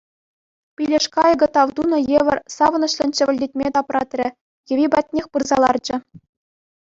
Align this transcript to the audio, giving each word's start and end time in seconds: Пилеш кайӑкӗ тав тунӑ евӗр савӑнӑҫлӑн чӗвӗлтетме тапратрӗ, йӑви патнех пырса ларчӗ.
Пилеш 0.75 1.05
кайӑкӗ 1.15 1.47
тав 1.57 1.69
тунӑ 1.79 1.99
евӗр 2.19 2.37
савӑнӑҫлӑн 2.55 3.09
чӗвӗлтетме 3.19 3.67
тапратрӗ, 3.77 4.27
йӑви 4.71 4.87
патнех 4.97 5.25
пырса 5.35 5.57
ларчӗ. 5.67 5.95